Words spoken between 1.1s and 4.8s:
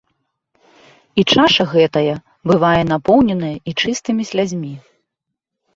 І чаша гэтая бывае напоўненая і чыстымі слязьмі.